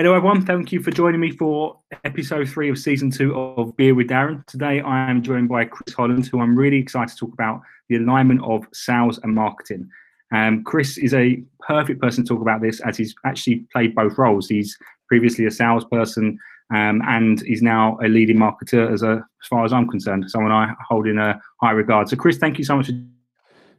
[0.00, 0.46] Hello, everyone.
[0.46, 4.46] Thank you for joining me for episode three of season two of Beer with Darren.
[4.46, 7.96] Today, I am joined by Kris Holland, who I'm really excited to talk about the
[7.96, 9.90] alignment of sales and marketing.
[10.34, 14.16] Um, Kris is a perfect person to talk about this as he's actually played both
[14.16, 14.48] roles.
[14.48, 14.74] He's
[15.06, 16.38] previously a salesperson
[16.74, 20.50] um, and he's now a leading marketer, as, a, as far as I'm concerned, someone
[20.50, 22.08] I hold in a high regard.
[22.08, 22.98] So, Kris, thank you so much for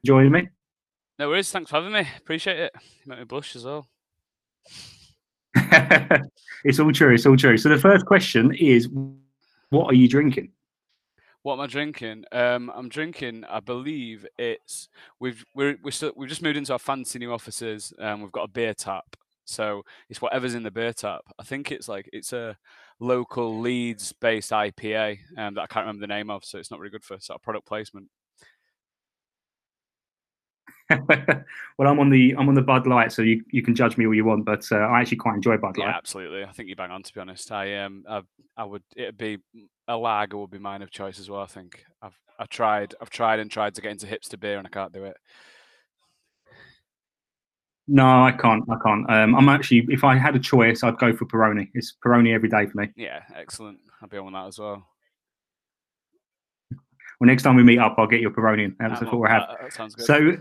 [0.05, 0.49] joining me.
[1.17, 1.49] No worries.
[1.49, 2.07] Thanks for having me.
[2.15, 2.75] Appreciate it.
[2.75, 3.87] You make me blush as well.
[6.63, 7.13] it's all true.
[7.13, 7.57] It's all true.
[7.57, 8.87] So the first question is,
[9.69, 10.51] what are you drinking?
[11.43, 12.25] What am I drinking?
[12.31, 13.45] Um, I'm drinking.
[13.49, 17.93] I believe it's we've we're we're still we've just moved into our fancy new offices.
[17.97, 21.21] and we've got a beer tap, so it's whatever's in the beer tap.
[21.39, 22.55] I think it's like it's a
[22.99, 26.91] local Leeds-based IPA um, that I can't remember the name of, so it's not really
[26.91, 28.07] good for sort of product placement.
[31.77, 34.05] well, I'm on the I'm on the Bud Light, so you, you can judge me
[34.05, 35.87] all you want, but uh, I actually quite enjoy Bud Light.
[35.87, 36.43] Yeah, absolutely.
[36.43, 37.03] I think you bang on.
[37.03, 38.21] To be honest, I um I,
[38.57, 39.39] I would it'd be
[39.87, 41.41] a lager would be mine of choice as well.
[41.41, 44.67] I think I've I tried I've tried and tried to get into hipster beer and
[44.67, 45.17] I can't do it.
[47.87, 48.63] No, I can't.
[48.69, 49.09] I can't.
[49.09, 51.69] Um, I'm actually, if I had a choice, I'd go for Peroni.
[51.73, 52.89] It's Peroni every day for me.
[52.95, 53.79] Yeah, excellent.
[54.01, 54.87] I'll be on that as well.
[57.19, 58.73] Well, next time we meet up, I'll get you a Peroni.
[58.79, 59.47] That's what we're having.
[59.49, 60.05] That, that sounds good.
[60.05, 60.37] So,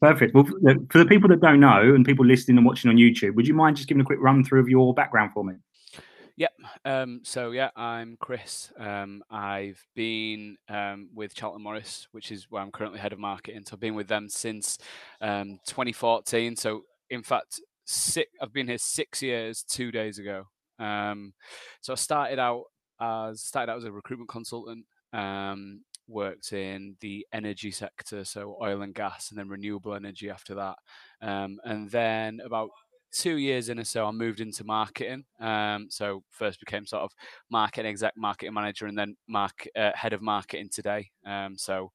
[0.00, 0.34] Perfect.
[0.34, 0.44] Well,
[0.90, 3.54] for the people that don't know and people listening and watching on YouTube, would you
[3.54, 5.54] mind just giving a quick run through of your background for me?
[6.36, 6.52] Yep.
[6.84, 8.72] Um, so yeah, I'm Kris.
[8.78, 13.64] Um, I've been um, with Charlton Morris, which is where I'm currently head of marketing.
[13.66, 14.78] So I've been with them since
[15.20, 16.54] um, 2014.
[16.54, 20.44] So in fact, six, I've been here six years, two days ago.
[20.78, 21.32] Um,
[21.80, 22.66] so I started out
[23.00, 24.84] as started out as a recruitment consultant.
[25.12, 30.54] Um, worked in the energy sector, so oil and gas, and then renewable energy after
[30.54, 30.76] that.
[31.20, 32.70] Um, and then about
[33.12, 35.24] two years in or so, I moved into marketing.
[35.40, 37.12] Um, so first became sort of
[37.50, 41.10] marketing exec, marketing manager, and then mark, uh, head of marketing today.
[41.26, 41.92] Um, so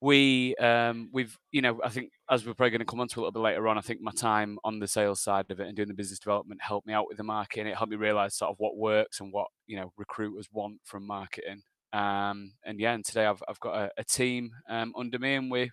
[0.00, 3.18] we um, we've you know I think as we're probably going to come on to
[3.18, 5.66] a little bit later on, I think my time on the sales side of it
[5.66, 7.66] and doing the business development helped me out with the marketing.
[7.66, 11.06] It helped me realize sort of what works and what you know recruiters want from
[11.06, 11.62] marketing.
[11.92, 15.50] Um, and yeah, and today I've I've got a, a team um, under me, and
[15.50, 15.70] we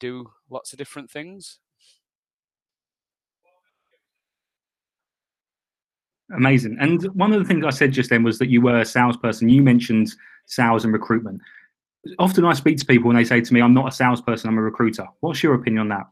[0.00, 1.58] do lots of different things.
[6.34, 6.76] Amazing.
[6.80, 9.48] And one of the things I said just then was that you were a salesperson.
[9.48, 10.12] You mentioned
[10.46, 11.40] sales and recruitment.
[12.18, 14.58] Often I speak to people and they say to me, I'm not a salesperson, I'm
[14.58, 15.06] a recruiter.
[15.20, 16.06] What's your opinion on that?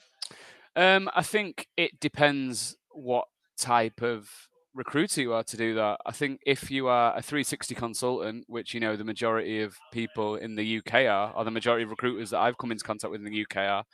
[0.77, 3.27] Um, I think it depends what
[3.59, 4.31] type of
[4.75, 6.01] recruiter you are to do that.
[6.05, 10.37] I think if you are a 360 consultant, which you know the majority of people
[10.37, 13.25] in the UK are, or the majority of recruiters that I've come into contact with
[13.25, 13.85] in the UK are,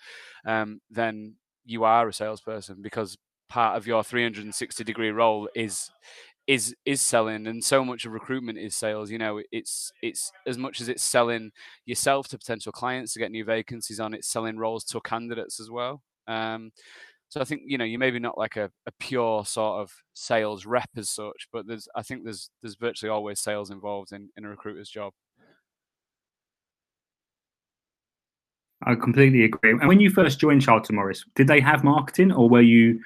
[0.46, 3.16] um, then you are a salesperson because
[3.48, 5.90] part of your 360 degree role is
[6.46, 10.56] is is selling and so much of recruitment is sales you know it's it's as
[10.56, 11.50] much as it's selling
[11.84, 15.70] yourself to potential clients to get new vacancies on it's selling roles to candidates as
[15.70, 16.70] well um,
[17.30, 20.66] so I think you know you're maybe not like a, a pure sort of sales
[20.66, 24.44] rep as such, but there's I think there's there's virtually always sales involved in, in
[24.44, 25.12] a recruiter's job.
[28.84, 29.70] I completely agree.
[29.70, 33.00] And when you first joined Charlton Morris, did they have marketing, or were you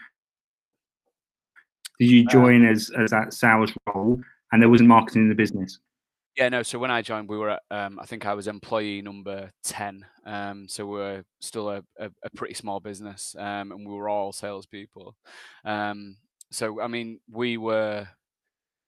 [1.99, 4.19] did you uh, join uh, as as that sales role,
[4.53, 5.79] and there wasn't marketing in the business?
[6.37, 6.63] Yeah, no.
[6.65, 10.05] So when I joined, we were at, um, I think I was employee number 10.
[10.27, 14.09] Um, so we are still a, a, a, pretty small business um, and we were
[14.09, 15.15] all salespeople.
[15.65, 16.17] Um,
[16.51, 18.09] so, I mean, we were,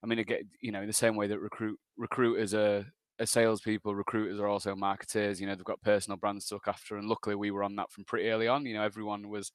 [0.03, 2.85] I mean, again, you know, in the same way that recruit recruiters are,
[3.21, 5.41] are salespeople, recruiters are also marketers.
[5.41, 6.97] You know, they've got personal brands to look after.
[6.97, 8.67] And luckily we were on that from pretty early on.
[8.67, 9.53] You know, everyone was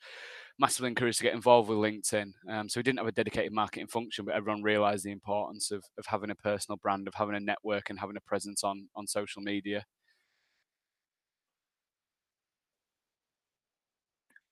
[0.61, 2.33] massively encouraged to get involved with LinkedIn.
[2.47, 5.83] Um, so we didn't have a dedicated marketing function, but everyone realized the importance of,
[5.97, 9.07] of having a personal brand, of having a network, and having a presence on on
[9.07, 9.83] social media.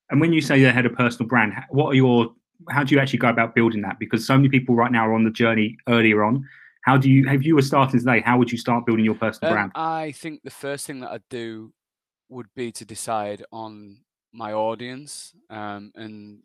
[0.10, 2.34] And when you say they had a personal brand, what are your
[2.72, 4.00] how do you actually go about building that?
[4.00, 6.44] Because so many people right now are on the journey earlier on.
[6.84, 9.52] How do you, if you were starting today, how would you start building your personal
[9.52, 9.72] um, brand?
[9.76, 11.72] I think the first thing that I'd do
[12.30, 14.00] would be to decide on
[14.32, 16.40] my audience um, and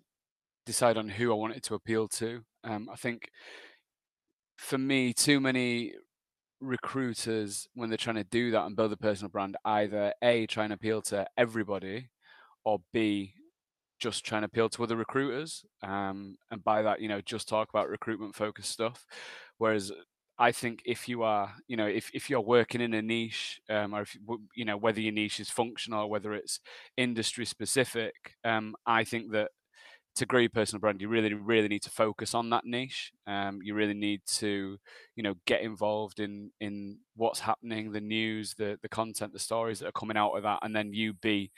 [0.67, 2.43] decide on who I wanted to appeal to.
[2.63, 3.31] Um, I think
[4.57, 5.95] for me, too many
[6.61, 10.65] recruiters, when they're trying to do that and build a personal brand, either A, try
[10.65, 12.09] and appeal to everybody,
[12.65, 13.35] or B,
[14.01, 15.65] just trying to appeal to other recruiters.
[15.83, 19.07] Um, and by that, you know, just talk about recruitment focused stuff.
[19.59, 19.93] Whereas
[20.39, 23.95] I think if you are, you know, if, if you're working in a niche, um,
[23.95, 24.17] or if
[24.55, 26.61] you know whether your niche is functional or whether it's
[26.97, 28.15] industry specific,
[28.45, 29.51] um, I think that
[30.17, 33.13] to grow your personal brand, you really, really need to focus on that niche.
[33.27, 34.79] Um, you really need to,
[35.17, 39.81] you know, get involved in in what's happening, the news, the the content, the stories
[39.81, 41.51] that are coming out of that, and then you be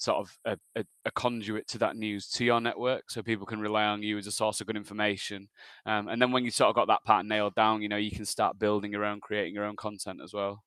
[0.00, 3.60] sort of a, a, a, conduit to that news to your network so people can
[3.60, 5.46] rely on you as a source of good information.
[5.84, 8.10] Um, and then when you sort of got that part nailed down you know you
[8.10, 10.64] can start building your own creating your own content as well.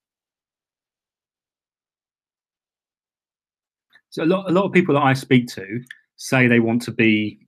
[4.12, 5.81] So a lot, a lot of people that i speak to
[6.15, 7.39] say they want to be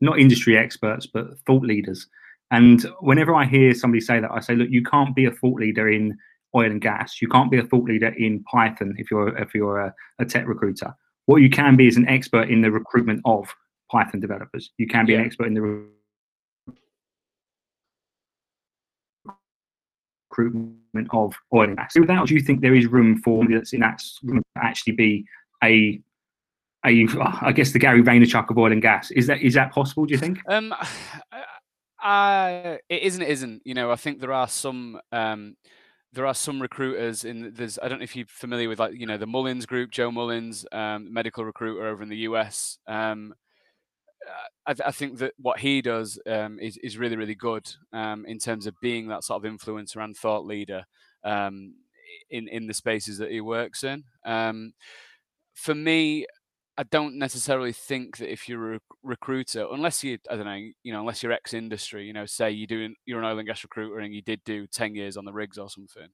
[0.00, 2.08] not industry experts but thought leaders.
[2.50, 5.60] And whenever i hear somebody say that i say look you can't be a thought
[5.60, 6.18] leader in
[6.56, 7.20] oil and gas.
[7.20, 10.46] You can't be a thought leader in python if you're if you're a, a tech
[10.46, 10.94] recruiter
[11.26, 13.54] what you can be is an expert in the recruitment of
[13.90, 14.70] Python developers.
[14.78, 15.20] You can be yeah.
[15.20, 15.86] an expert in the
[20.30, 21.94] recruitment of oil and gas.
[21.94, 24.94] So without, do you think there is room for that's in that room to actually
[24.94, 25.24] be
[25.62, 26.00] a
[26.84, 27.06] a,
[27.40, 29.10] I guess the Gary Vaynerchuk of oil and gas.
[29.10, 30.04] Is that is that possible?
[30.04, 30.40] Do you think?
[30.48, 30.74] Um,
[32.04, 33.22] uh, it isn't.
[33.22, 33.62] It isn't.
[33.64, 35.56] You know, I think there are some um,
[36.14, 39.06] there are some recruiters in there's I don't know if you're familiar with like you
[39.06, 42.78] know the Mullins group, Joe Mullins, um, medical recruiter over in the US.
[42.86, 43.34] Um,
[44.66, 48.38] I, I, think that what he does um, is is really really good um, in
[48.38, 50.84] terms of being that sort of influencer and thought leader
[51.24, 51.74] um,
[52.30, 54.04] in in the spaces that he works in.
[54.24, 54.72] Um,
[55.54, 56.26] for me,
[56.76, 60.92] I don't necessarily think that if you're a recruiter, unless you, I don't know, you
[60.92, 64.00] know, unless you're ex-industry, you know, say you're doing, you're an oil and gas recruiter
[64.00, 66.08] and you did do ten years on the rigs or something.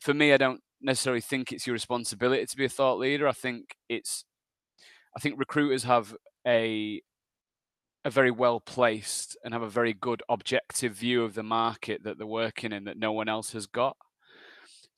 [0.00, 3.28] For me, I don't necessarily think it's your responsibility to be a thought leader.
[3.28, 4.24] I think it's,
[5.16, 6.14] I think recruiters have
[6.46, 7.00] a,
[8.04, 12.18] a very well placed and have a very good objective view of the market that
[12.18, 13.96] they're working in that no one else has got.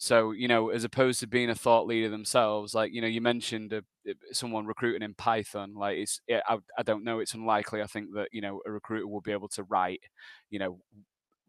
[0.03, 3.21] So, you know, as opposed to being a thought leader themselves, like, you know, you
[3.21, 3.83] mentioned a,
[4.33, 7.83] someone recruiting in Python, like it's, it, I, I don't know, it's unlikely.
[7.83, 10.01] I think that, you know, a recruiter will be able to write,
[10.49, 10.81] you know,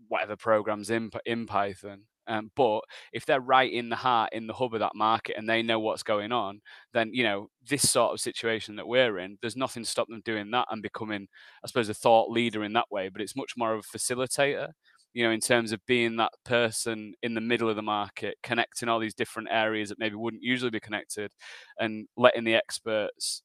[0.10, 2.02] whatever programs in, in Python.
[2.28, 2.82] Um, but
[3.14, 5.80] if they're right in the heart, in the hub of that market, and they know
[5.80, 6.62] what's going on,
[6.94, 9.38] then you know this sort of situation that we're in.
[9.42, 11.28] There's nothing to stop them doing that and becoming,
[11.64, 13.10] I suppose, a thought leader in that way.
[13.10, 14.70] But it's much more of a facilitator
[15.14, 18.90] you know, in terms of being that person in the middle of the market, connecting
[18.90, 21.32] all these different areas that maybe wouldn't usually be connected,
[21.80, 23.42] and letting the experts,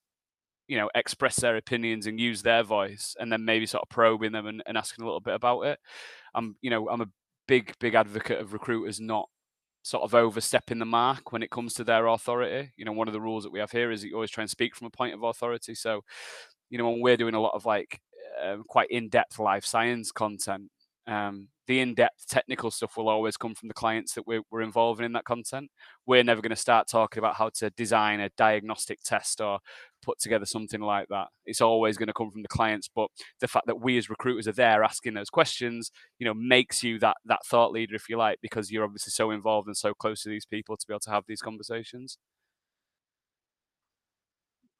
[0.69, 4.33] you know, express their opinions and use their voice, and then maybe sort of probing
[4.33, 5.79] them and, and asking a little bit about it.
[6.35, 7.11] I'm, you know, I'm a
[7.49, 9.29] big, big advocate of recruiters not
[9.83, 12.73] sort of overstepping the mark when it comes to their authority.
[12.77, 14.43] You know, one of the rules that we have here is that you always try
[14.43, 15.77] and speak from a point of authority.
[15.77, 16.03] So,
[16.71, 18.01] you know, when we're doing a lot of like
[18.45, 20.71] um, quite in-depth life science content,
[21.07, 25.05] um, the in-depth technical stuff will always come from the clients that we're, we're involving
[25.05, 25.71] in that content.
[26.07, 29.59] We're never going to start talking about how to design a diagnostic test or
[30.03, 31.29] put together something like that.
[31.45, 32.89] It's always going to come from the clients.
[32.95, 33.09] But
[33.41, 36.99] the fact that we as recruiters are there asking those questions, you know, makes you
[37.01, 40.23] that that thought leader, if you like, because you're obviously so involved and so close
[40.23, 42.19] to these people to be able to have these conversations.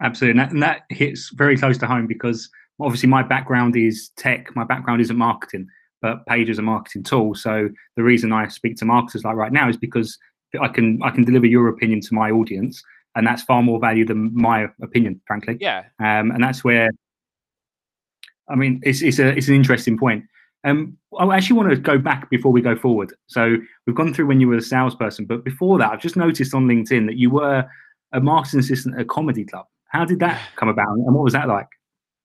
[0.03, 2.49] Absolutely, and that, and that hits very close to home because
[2.81, 4.55] obviously my background is tech.
[4.55, 5.67] My background isn't marketing
[6.03, 7.35] but Page is a marketing tool.
[7.35, 10.19] So the reason I speak to marketers like right now is because
[10.61, 12.83] I can I can deliver your opinion to my audience,
[13.15, 15.59] and that's far more value than my opinion, frankly.
[15.61, 15.85] Yeah.
[15.99, 16.91] Um, and that's where,
[18.49, 20.25] I mean, it's it's a it's an interesting point.
[20.65, 23.15] Um, I actually want to go back before we go forward.
[23.29, 26.55] So we've gone through when you were a salesperson, but before that, I've just noticed
[26.55, 27.65] on LinkedIn that you were
[28.13, 29.67] a marketing assistant at a comedy club.
[29.89, 31.69] How did that come about, and what was that like?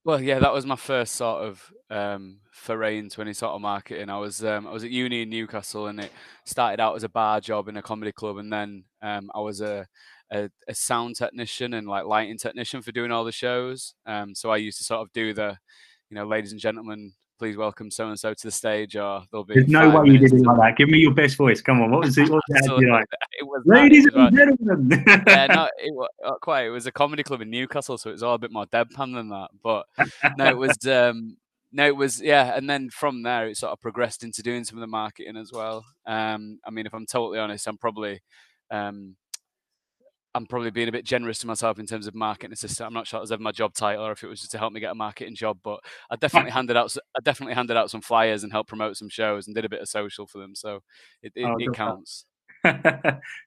[0.03, 4.09] Well, yeah, that was my first sort of um, foray into any sort of marketing.
[4.09, 6.11] I was um, I was at uni in Newcastle, and it
[6.43, 9.61] started out as a bar job in a comedy club, and then um, I was
[9.61, 9.87] a,
[10.31, 13.93] a, a sound technician and like lighting technician for doing all the shows.
[14.07, 15.55] Um, so I used to sort of do the,
[16.09, 19.43] you know, ladies and gentlemen, please welcome so and so to the stage, or there'll
[19.43, 19.55] be.
[19.55, 20.77] There's no way you did it like that.
[20.77, 21.59] Give me your best voice.
[21.59, 22.29] Come on, what was it?
[22.29, 23.07] What was so, like?
[23.39, 25.03] It was ladies and gentlemen.
[25.25, 26.67] yeah, no, it was not quite.
[26.67, 29.15] It was a comedy club in Newcastle, so it was all a bit more deadpan
[29.15, 29.49] than that.
[29.63, 29.87] But
[30.37, 30.77] no, it was.
[30.85, 31.37] um
[31.71, 34.77] no, it was yeah, and then from there it sort of progressed into doing some
[34.77, 35.83] of the marketing as well.
[36.05, 38.21] Um, I mean, if I'm totally honest, I'm probably
[38.69, 39.15] um,
[40.33, 42.87] I'm probably being a bit generous to myself in terms of marketing assistant.
[42.87, 44.57] I'm not sure it was ever my job title or if it was just to
[44.57, 47.91] help me get a marketing job, but I definitely handed out I definitely handed out
[47.91, 50.55] some flyers and helped promote some shows and did a bit of social for them.
[50.55, 50.81] So
[51.21, 52.25] it, it, oh, it counts.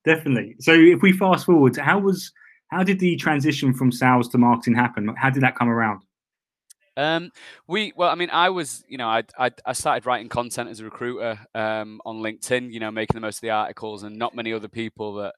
[0.05, 0.57] definitely.
[0.61, 2.33] So if we fast forward, how was
[2.69, 5.14] how did the transition from sales to marketing happen?
[5.17, 6.03] How did that come around?
[6.97, 7.31] Um,
[7.67, 10.81] we well, I mean, I was, you know, I I, I started writing content as
[10.81, 14.35] a recruiter um, on LinkedIn, you know, making the most of the articles, and not
[14.35, 15.35] many other people that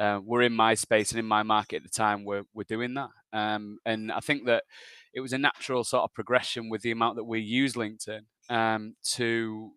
[0.00, 2.94] uh, were in my space and in my market at the time were were doing
[2.94, 3.10] that.
[3.32, 4.64] Um, and I think that
[5.12, 8.96] it was a natural sort of progression with the amount that we use LinkedIn um,
[9.12, 9.72] to,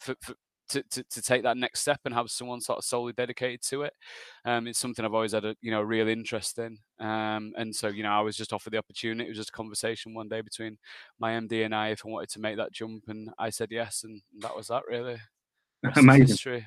[0.00, 0.34] for, for,
[0.70, 3.82] to, to, to, take that next step and have someone sort of solely dedicated to
[3.82, 3.92] it.
[4.44, 6.78] Um, it's something I've always had a you know real interest in.
[6.98, 9.26] Um, and so you know I was just offered the opportunity.
[9.26, 10.78] It was just a conversation one day between
[11.18, 14.02] my MD and I if I wanted to make that jump, and I said yes,
[14.04, 15.18] and that was that really.
[15.96, 16.26] Amazing.
[16.28, 16.66] History.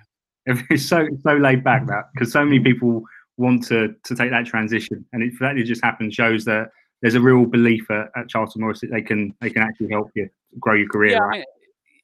[0.69, 3.03] It's so so laid back that because so many people
[3.37, 6.69] want to to take that transition, and it, that just happened shows that
[7.01, 10.09] there's a real belief at, at Charlton Morris that they can they can actually help
[10.15, 11.11] you grow your career.
[11.11, 11.35] Yeah, right?
[11.35, 11.45] I mean,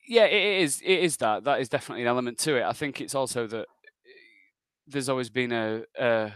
[0.08, 0.82] yeah, it is.
[0.82, 1.46] It is that.
[1.46, 2.64] That is definitely an element to it.
[2.64, 3.68] I think it's also that
[4.88, 5.84] there's always been a.
[5.98, 6.32] a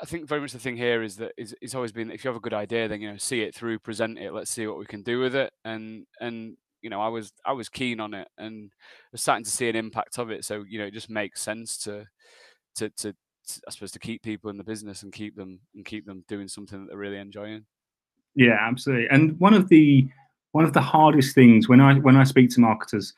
[0.00, 2.28] I think very much the thing here is that is it's always been if you
[2.28, 4.32] have a good idea, then you know see it through, present it.
[4.32, 7.52] Let's see what we can do with it, and and you know I was I
[7.52, 8.70] was keen on it, and
[9.12, 10.44] was starting to see an impact of it.
[10.44, 12.04] So you know it just makes sense to
[12.76, 13.14] to to
[13.66, 16.48] I suppose to keep people in the business and keep them and keep them doing
[16.48, 17.64] something that they're really enjoying.
[18.34, 19.08] Yeah, absolutely.
[19.10, 20.06] And one of the
[20.52, 23.12] one of the hardest things when I when I speak to marketers,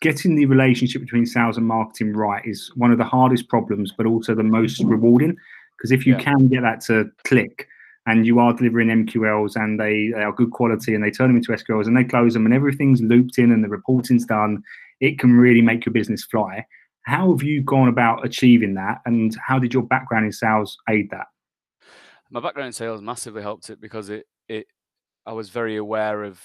[0.00, 4.06] getting the relationship between sales and marketing right is one of the hardest problems, but
[4.06, 5.36] also the most rewarding.
[5.76, 6.22] Because if you yeah.
[6.22, 7.68] can get that to click
[8.08, 11.36] and you are delivering MQLs and they, they are good quality and they turn them
[11.36, 14.62] into SQLs and they close them and everything's looped in and the reporting's done,
[15.00, 16.64] it can really make your business fly.
[17.02, 21.08] How have you gone about achieving that, and how did your background in sales aid
[21.10, 21.26] that?
[22.30, 24.66] My background in sales massively helped it because it it
[25.24, 26.40] I was very aware of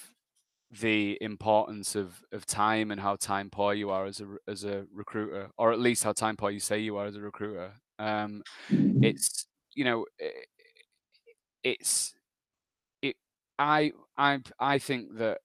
[0.80, 4.86] the importance of of time and how time poor you are as a as a
[4.92, 7.72] recruiter, or at least how time poor you say you are as a recruiter.
[7.98, 10.46] Um, it's you know it,
[11.64, 12.14] it's
[13.02, 13.16] it
[13.58, 15.38] I I I think that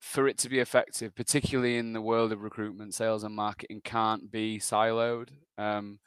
[0.00, 4.30] for it to be effective, particularly in the world of recruitment, sales, and marketing, can't
[4.30, 5.30] be siloed.
[5.58, 5.98] Um,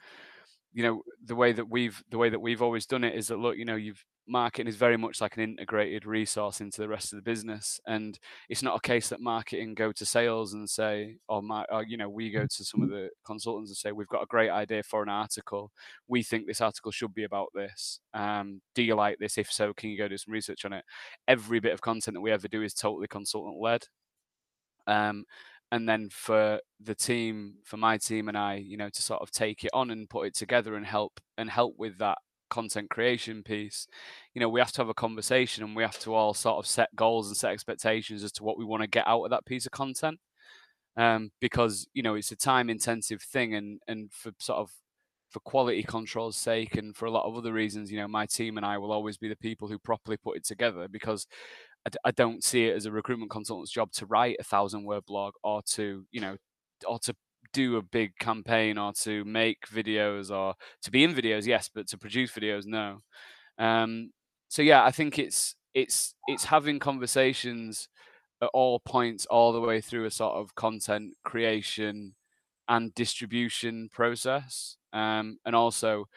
[0.73, 3.37] you know, the way that we've the way that we've always done it is that
[3.39, 7.11] look, you know, you've marketing is very much like an integrated resource into the rest
[7.11, 11.17] of the business, and it's not a case that marketing go to sales and say,
[11.27, 14.07] or, my, or you know, we go to some of the consultants and say, we've
[14.07, 15.71] got a great idea for an article.
[16.07, 17.99] We think this article should be about this.
[18.13, 19.37] Um, do you like this?
[19.37, 20.85] If so, can you go do some research on it?
[21.27, 23.83] Every bit of content that we ever do is totally consultant led.
[24.87, 25.25] Um,
[25.71, 29.31] and then for the team, for my team and I, you know, to sort of
[29.31, 32.17] take it on and put it together and help and help with that
[32.51, 33.87] content creation piece,
[34.35, 36.67] you know, we have to have a conversation and we have to all sort of
[36.67, 39.45] set goals and set expectations as to what we want to get out of that
[39.45, 40.19] piece of content.
[40.97, 44.71] Um, because you know it's a time intensive thing, and and for sort of
[45.29, 48.57] for quality control's sake, and for a lot of other reasons, you know, my team
[48.57, 51.27] and I will always be the people who properly put it together because
[51.85, 54.83] I d- I don't see it as a recruitment consultant's job to write a thousand
[54.83, 56.35] word blog or to you know
[56.85, 57.15] or to
[57.53, 61.87] do a big campaign or to make videos or to be in videos yes but
[61.87, 62.97] to produce videos no
[63.57, 64.11] um,
[64.47, 67.87] so yeah i think it's it's it's having conversations
[68.41, 72.15] at all points all the way through a sort of content creation
[72.67, 76.07] and distribution process um, and also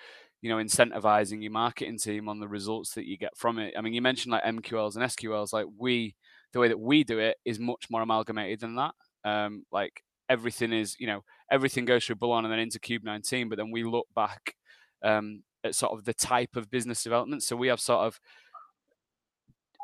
[0.44, 3.72] you know, incentivizing your marketing team on the results that you get from it.
[3.78, 5.54] I mean, you mentioned like MQLs and SQLs.
[5.54, 6.16] Like we,
[6.52, 8.92] the way that we do it is much more amalgamated than that.
[9.24, 13.48] Um, like everything is, you know, everything goes through Bullhorn and then into Cube 19,
[13.48, 14.54] but then we look back
[15.02, 17.42] um, at sort of the type of business development.
[17.42, 18.20] So we have sort of,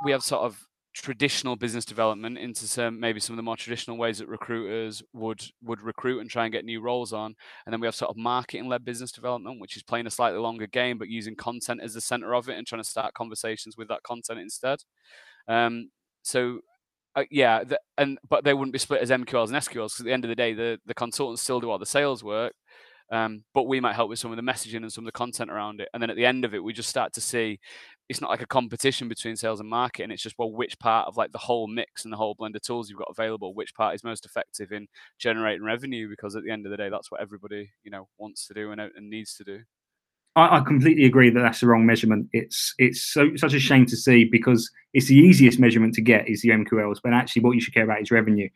[0.05, 0.59] we have sort of
[0.93, 5.41] traditional business development into some maybe some of the more traditional ways that recruiters would
[5.63, 8.17] would recruit and try and get new roles on and then we have sort of
[8.17, 11.95] marketing led business development which is playing a slightly longer game but using content as
[11.95, 14.81] the center of it and trying to start conversations with that content instead
[15.47, 15.91] um,
[16.23, 16.59] so
[17.17, 20.07] uh, yeah the, and but they wouldn't be split as mqls and sqls because at
[20.07, 22.53] the end of the day the the consultants still do all the sales work
[23.13, 25.51] um, but we might help with some of the messaging and some of the content
[25.51, 25.89] around it.
[25.93, 27.59] And then at the end of it, we just start to see
[28.09, 30.11] it's not like a competition between sales and marketing.
[30.11, 32.63] It's just well, which part of like the whole mix and the whole blend of
[32.63, 34.87] tools you've got available, which part is most effective in
[35.19, 36.09] generating revenue?
[36.09, 38.71] Because at the end of the day, that's what everybody you know wants to do
[38.71, 39.61] and, and needs to do.
[40.37, 42.29] I, I, completely agree that that's the wrong measurement.
[42.33, 46.29] It's it's so such a shame to see because it's the easiest measurement to get
[46.29, 48.49] is the MQLs, but actually what you should care about is revenue.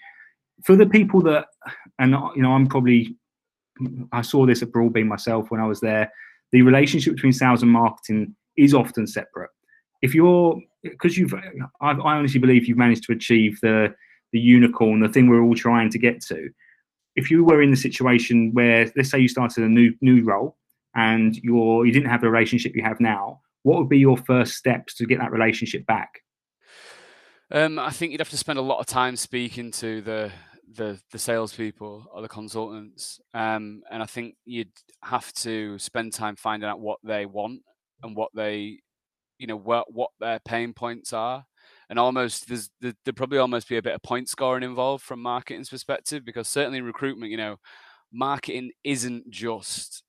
[0.64, 1.46] For the people that,
[1.98, 3.16] and you know, I'm probably
[4.12, 6.12] I saw this at Broadbean myself when I was there.
[6.52, 9.50] The relationship between sales and marketing is often separate.
[10.02, 13.94] If you're, because you've, I, I honestly believe you've managed to achieve the
[14.32, 16.48] the unicorn, the thing we're all trying to get to.
[17.14, 20.56] If you were in the situation where, let's say, you started a new new role
[20.94, 24.54] and you're you didn't have the relationship you have now, what would be your first
[24.54, 26.20] steps to get that relationship back?
[27.50, 30.32] Um, I think you'd have to spend a lot of time speaking to the
[30.76, 34.72] the the salespeople or the consultants, um, and I think you'd
[35.02, 37.60] have to spend time finding out what they want
[38.02, 38.80] and what they,
[39.38, 41.44] you know, what what their pain points are,
[41.88, 45.22] and almost there's there would probably almost be a bit of point scoring involved from
[45.22, 47.56] marketing's perspective because certainly recruitment, you know,
[48.12, 50.02] marketing isn't just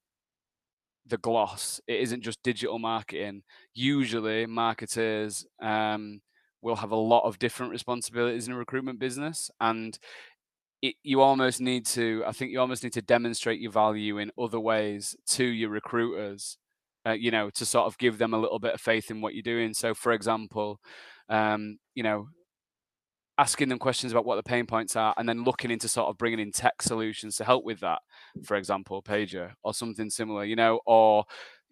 [1.06, 1.80] the gloss.
[1.88, 3.44] It isn't just digital marketing.
[3.74, 6.22] Usually, marketers um,
[6.62, 9.98] will have a lot of different responsibilities in a recruitment business, and
[10.82, 12.24] it, you almost need to.
[12.26, 16.58] I think you almost need to demonstrate your value in other ways to your recruiters.
[17.08, 19.36] Uh, you know, to sort of give them a little bit of faith in what
[19.36, 19.76] you're doing.
[19.76, 20.80] So, for example,
[21.30, 22.30] um, you know,
[23.38, 26.18] asking them questions about what the pain points are and then looking into sort of
[26.18, 28.00] bringing in tech solutions to help with that
[28.44, 31.26] for example pager or something similar you know or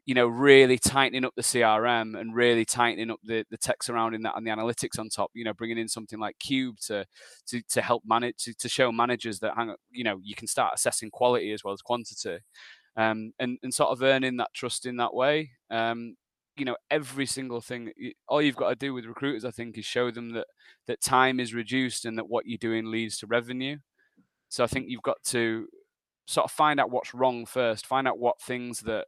[0.05, 4.21] you know really tightening up the crm and really tightening up the, the tech surrounding
[4.21, 7.05] that and the analytics on top you know bringing in something like cube to
[7.47, 10.73] to, to help manage to, to show managers that hang you know you can start
[10.75, 12.39] assessing quality as well as quantity
[12.95, 16.15] um, and, and sort of earning that trust in that way um,
[16.57, 17.91] you know every single thing
[18.27, 20.47] all you've got to do with recruiters i think is show them that
[20.87, 23.77] that time is reduced and that what you're doing leads to revenue.
[24.49, 25.67] So i think you've got to
[26.25, 29.07] sort of find out what's wrong first find out what things that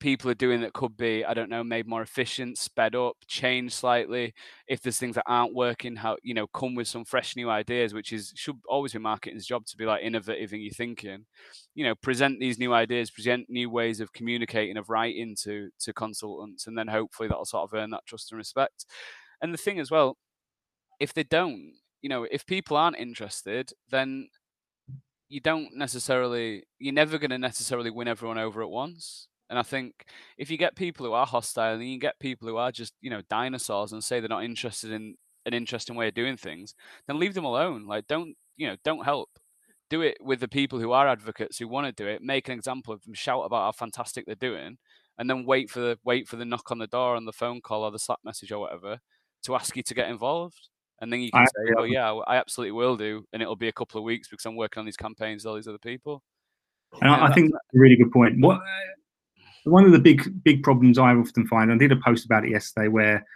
[0.00, 3.74] people are doing that could be i don't know made more efficient sped up changed
[3.74, 4.34] slightly.
[4.66, 7.94] If there's things that aren't working how you know come with some fresh new ideas
[7.94, 11.26] which is should always be marketing's job to be like innovative in your thinking.
[11.74, 15.92] You know present these new ideas present new ways of communicating of writing to to
[15.92, 18.86] consultants and then hopefully that'll sort of earn that trust and respect.
[19.40, 20.16] And the thing as well
[21.00, 24.28] if they don't you know if people aren't interested then
[25.28, 29.62] you don't necessarily you're never going to necessarily win everyone over at once and I
[29.62, 30.04] think
[30.36, 33.10] if you get people who are hostile and you get people who are just, you
[33.10, 35.14] know, dinosaurs and say they're not interested in
[35.46, 36.74] an interesting way of doing things,
[37.06, 37.86] then leave them alone.
[37.86, 39.30] Like don't, you know, don't help.
[39.90, 42.20] Do it with the people who are advocates who want to do it.
[42.20, 44.76] Make an example of them, shout about how fantastic they're doing,
[45.16, 47.62] and then wait for the wait for the knock on the door on the phone
[47.62, 48.98] call or the Slack message or whatever
[49.44, 50.68] to ask you to get involved.
[51.00, 53.56] And then you can I, say, "Oh um yeah, I absolutely will do," and it'll
[53.56, 55.78] be a couple of weeks because I'm working on these campaigns with all these other
[55.78, 56.22] people.
[57.00, 58.34] And I, I think that's a really good point.
[58.40, 58.60] What
[59.64, 62.50] one of the big big problems I often find, I did a post about it
[62.50, 63.26] yesterday where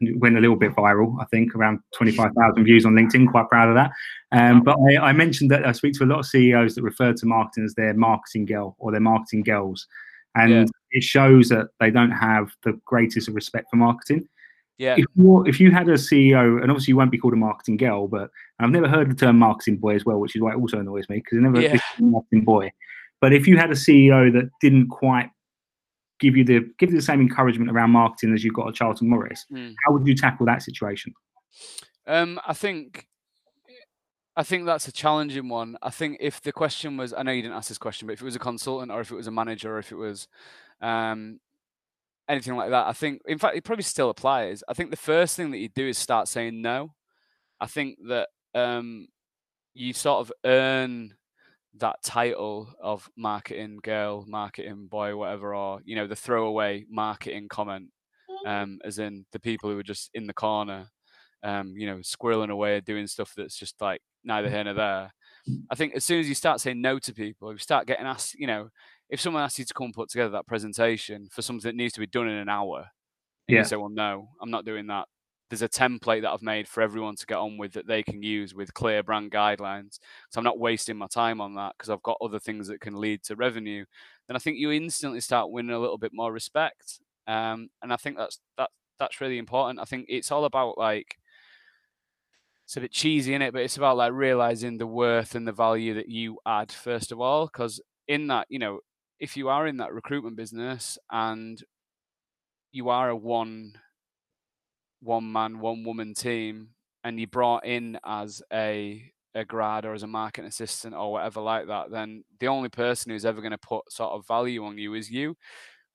[0.00, 1.20] it went a little bit viral.
[1.20, 3.30] I think around twenty five thousand views on LinkedIn.
[3.30, 3.90] Quite proud of that.
[4.32, 7.12] Um, but I, I, mentioned that I speak to a lot of CEOs that refer
[7.12, 9.86] to marketing as their marketing girl or their marketing girls,
[10.34, 10.64] and yeah.
[10.92, 14.28] it shows that they don't have the greatest of respect for marketing.
[14.78, 14.94] Yeah.
[14.96, 17.76] If you if you had a CEO, and obviously you won't be called a marketing
[17.76, 20.56] girl, but I've never heard the term marketing boy as well, which is why it
[20.56, 21.78] also annoys me because it never yeah.
[21.98, 22.72] marketing boy.
[23.20, 25.30] But if you had a CEO that didn't quite
[26.20, 29.08] give you the give you the same encouragement around marketing as you've got at Charlton
[29.08, 29.74] Morris, mm.
[29.84, 31.12] how would you tackle that situation?
[32.06, 33.06] Um, I think
[34.36, 35.76] I think that's a challenging one.
[35.82, 38.22] I think if the question was, I know you didn't ask this question, but if
[38.22, 40.28] it was a consultant or if it was a manager or if it was
[40.80, 41.40] um,
[42.28, 44.62] anything like that, I think, in fact, it probably still applies.
[44.68, 46.94] I think the first thing that you do is start saying no.
[47.60, 49.08] I think that um,
[49.74, 51.14] you sort of earn
[51.78, 57.90] that title of marketing girl, marketing boy, whatever, or you know the throwaway marketing comment,
[58.46, 60.86] um, as in the people who are just in the corner,
[61.42, 65.12] um, you know, squirreling away doing stuff that's just like neither here nor there.
[65.70, 68.06] I think as soon as you start saying no to people, if you start getting
[68.06, 68.68] asked, you know,
[69.08, 72.00] if someone asks you to come put together that presentation for something that needs to
[72.00, 72.86] be done in an hour,
[73.48, 73.58] yeah.
[73.58, 75.06] you say, well, no, I'm not doing that
[75.50, 78.22] there's a template that I've made for everyone to get on with that they can
[78.22, 79.98] use with clear brand guidelines.
[80.30, 82.94] So I'm not wasting my time on that because I've got other things that can
[82.94, 83.84] lead to revenue.
[84.28, 87.00] Then I think you instantly start winning a little bit more respect.
[87.26, 89.80] Um, and I think that's that that's really important.
[89.80, 91.16] I think it's all about like
[92.64, 95.52] it's a bit cheesy in it, but it's about like realizing the worth and the
[95.52, 97.46] value that you add first of all.
[97.46, 98.78] Because in that, you know,
[99.18, 101.60] if you are in that recruitment business and
[102.70, 103.74] you are a one
[105.00, 106.70] one man, one woman team,
[107.04, 111.40] and you brought in as a a grad or as a marketing assistant or whatever
[111.40, 114.76] like that, then the only person who's ever going to put sort of value on
[114.76, 115.36] you is you.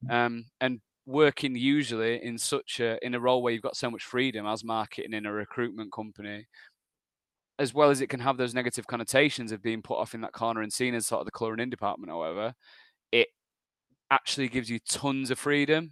[0.09, 4.03] Um, and working usually in such a in a role where you've got so much
[4.03, 6.45] freedom as marketing in a recruitment company,
[7.57, 10.33] as well as it can have those negative connotations of being put off in that
[10.33, 12.53] corner and seen as sort of the colouring in department or whatever,
[13.11, 13.29] it
[14.11, 15.91] actually gives you tons of freedom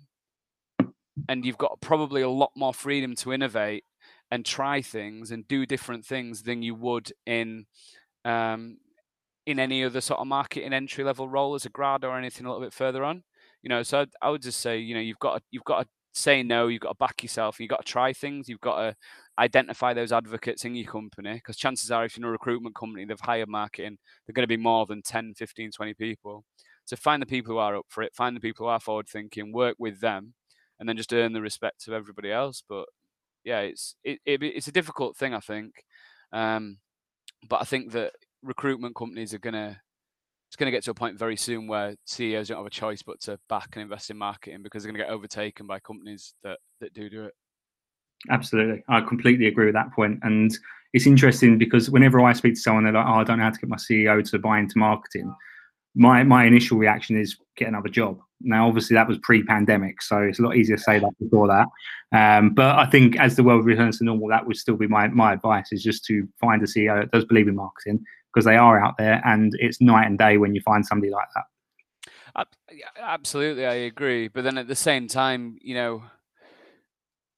[1.29, 3.83] and you've got probably a lot more freedom to innovate
[4.31, 7.65] and try things and do different things than you would in
[8.25, 8.77] um,
[9.45, 12.49] in any other sort of marketing entry level role as a grad or anything a
[12.49, 13.23] little bit further on.
[13.61, 15.83] You know, so I, I would just say, you know, you've got to, you've got
[15.83, 16.67] to say no.
[16.67, 17.59] You've got to back yourself.
[17.59, 18.47] You've got to try things.
[18.47, 18.95] You've got to
[19.39, 23.03] identify those advocates in your company because chances are if you're in a recruitment company
[23.05, 26.43] they've hired marketing they're going to be more than 10 15 20 people
[26.85, 29.07] so find the people who are up for it find the people who are forward
[29.09, 30.33] thinking work with them
[30.79, 32.85] and then just earn the respect of everybody else but
[33.43, 35.83] yeah it's it, it it's a difficult thing i think
[36.31, 36.77] um,
[37.47, 39.77] but i think that recruitment companies are to
[40.53, 43.19] it's to get to a point very soon where CEOs don't have a choice but
[43.21, 46.93] to back and invest in marketing because they're to get overtaken by companies that that
[46.93, 47.33] do do it.
[48.29, 50.19] Absolutely, I completely agree with that point.
[50.21, 50.55] And
[50.93, 53.49] it's interesting because whenever I speak to someone, they're like, "Oh, I don't know how
[53.49, 55.33] to get my CEO to buy into marketing."
[55.95, 58.19] My my initial reaction is get another job.
[58.41, 61.67] Now, obviously, that was pre-pandemic, so it's a lot easier to say that before that.
[62.11, 65.07] Um, but I think as the world returns to normal, that would still be my
[65.07, 68.03] my advice: is just to find a CEO that does believe in marketing,
[68.33, 71.27] because they are out there and it's night and day when you find somebody like
[71.35, 71.43] that.
[72.99, 74.27] Absolutely, I agree.
[74.27, 76.03] But then at the same time, you know,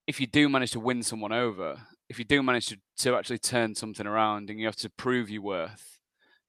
[0.07, 1.77] if you do manage to win someone over,
[2.09, 5.29] if you do manage to, to actually turn something around and you have to prove
[5.29, 5.94] your worth,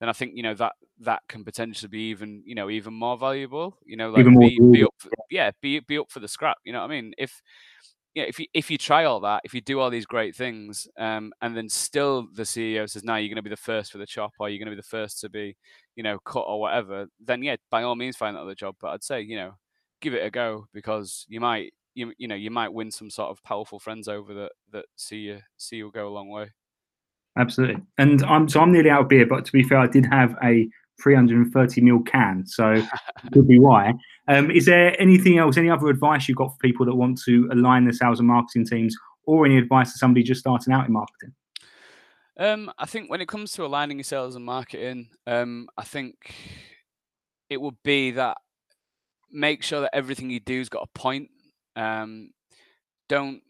[0.01, 3.17] then I think you know that that can potentially be even you know even more
[3.17, 3.79] valuable.
[3.85, 6.59] You know, like be, be, up for, yeah, be be up for the scrap.
[6.65, 7.15] You know what I mean?
[7.19, 7.41] If
[8.17, 10.89] yeah, if you if you try all that, if you do all these great things,
[10.99, 13.99] um, and then still the CEO says, "Now you're going to be the first for
[13.99, 15.55] the chop, or you're going to be the first to be,
[15.97, 18.77] you know, cut or whatever," then yeah, by all means find another job.
[18.81, 19.53] But I'd say, you know,
[20.01, 23.31] give it a go because you might, you you know, you might win some sort
[23.31, 26.53] of powerful friends over that that see you see you go a long way.
[27.39, 30.07] Absolutely, and I'm so I'm nearly out of beer, but to be fair, I did
[30.07, 30.69] have a
[31.03, 32.83] 330 mil can, so
[33.33, 33.93] could be why.
[34.29, 37.49] Um, is there anything else, any other advice you've got for people that want to
[37.53, 40.93] align their sales and marketing teams, or any advice to somebody just starting out in
[40.93, 41.35] marketing?
[42.39, 46.35] Um, I think when it comes to aligning your sales and marketing, um, I think
[47.49, 48.37] it would be that
[49.31, 51.31] make sure that everything you do has got a point.
[51.77, 52.31] Um,
[53.09, 53.43] don't,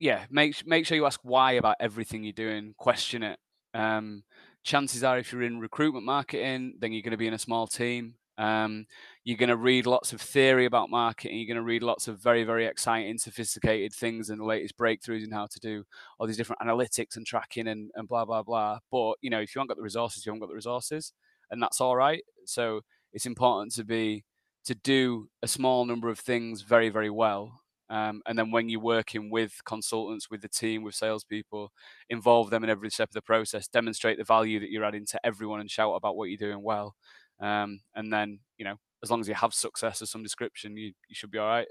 [0.00, 2.74] yeah, make make sure you ask why about everything you're doing.
[2.78, 3.38] Question it.
[3.74, 4.24] Um,
[4.64, 7.66] chances are, if you're in recruitment marketing, then you're going to be in a small
[7.66, 8.14] team.
[8.38, 8.86] Um,
[9.22, 11.36] you're going to read lots of theory about marketing.
[11.36, 15.22] You're going to read lots of very, very exciting, sophisticated things and the latest breakthroughs
[15.22, 15.84] in how to do
[16.18, 18.78] all these different analytics and tracking and, and blah, blah, blah.
[18.90, 21.12] But, you know, if you haven't got the resources, you haven't got the resources.
[21.50, 22.22] And that's all right.
[22.46, 22.80] So
[23.12, 24.24] it's important to be,
[24.64, 27.60] to do a small number of things very, very well.
[27.90, 31.72] Um, and then when you're working with consultants, with the team, with salespeople,
[32.08, 35.20] involve them in every step of the process, demonstrate the value that you're adding to
[35.26, 36.94] everyone and shout about what you're doing well.
[37.40, 40.92] Um, and then, you know, as long as you have success of some description, you,
[41.08, 41.66] you should be all right.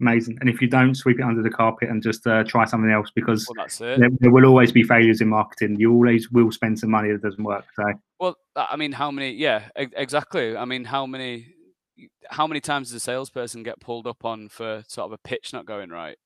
[0.00, 0.38] Amazing.
[0.40, 3.10] And if you don't, sweep it under the carpet and just uh, try something else
[3.14, 5.78] because well, there, there, will always be failures in marketing.
[5.78, 7.66] You always will spend some money that doesn't work.
[7.74, 7.84] So,
[8.18, 9.32] well, I mean, how many?
[9.32, 10.56] Yeah, exactly.
[10.56, 11.55] I mean, how many?
[12.30, 15.52] How many times does a salesperson get pulled up on for sort of a pitch
[15.52, 16.16] not going right?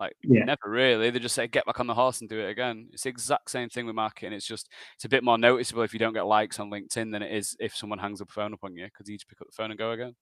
[0.00, 0.44] Like yeah.
[0.44, 1.10] never really.
[1.10, 2.88] They just say get back on the horse and do it again.
[2.92, 4.32] It's the exact same thing with marketing.
[4.32, 7.22] It's just it's a bit more noticeable if you don't get likes on LinkedIn than
[7.22, 9.40] it is if someone hangs up a phone up on you because you just pick
[9.40, 10.14] up the phone and go again.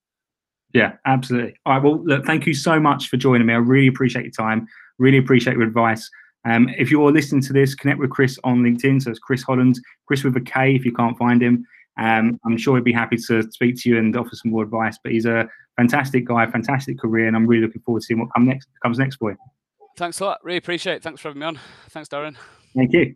[0.74, 1.54] Yeah, absolutely.
[1.66, 1.82] All right.
[1.82, 3.54] Well, look, thank you so much for joining me.
[3.54, 4.66] I really appreciate your time.
[4.98, 6.08] Really appreciate your advice.
[6.44, 9.02] Um, if you're listening to this, connect with Kris on LinkedIn.
[9.02, 11.66] So it's Kris Holland, Kris with a K if you can't find him.
[11.98, 14.98] Um, I'm sure he'd be happy to speak to you and offer some more advice.
[15.02, 18.28] But he's a fantastic guy, fantastic career, and I'm really looking forward to seeing what
[18.34, 19.36] come next, comes next for you.
[19.96, 20.38] Thanks a lot.
[20.42, 21.02] Really appreciate it.
[21.02, 21.58] Thanks for having me on.
[21.90, 22.36] Thanks, Darren.
[22.74, 23.14] Thank you.